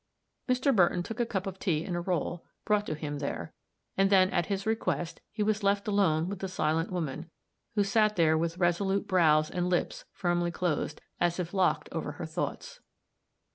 Mr. 0.49 0.75
Burton 0.75 1.03
took 1.03 1.19
a 1.19 1.27
cup 1.27 1.45
of 1.45 1.59
tea 1.59 1.83
and 1.85 1.95
a 1.95 1.99
roll, 2.01 2.43
brought 2.65 2.87
to 2.87 2.95
him 2.95 3.19
there; 3.19 3.53
and 3.95 4.09
then, 4.09 4.31
at 4.31 4.47
his 4.47 4.65
request, 4.65 5.21
he 5.31 5.43
was 5.43 5.61
left 5.61 5.87
alone 5.87 6.27
with 6.27 6.39
the 6.39 6.47
silent 6.47 6.91
woman, 6.91 7.29
who 7.75 7.83
sat 7.83 8.15
there 8.15 8.35
with 8.35 8.57
resolute 8.57 9.07
brows 9.07 9.51
and 9.51 9.69
lips 9.69 10.05
firmly 10.11 10.49
closed, 10.49 11.01
as 11.19 11.39
if 11.39 11.53
locked 11.53 11.87
over 11.91 12.13
her 12.13 12.25
thoughts. 12.25 12.79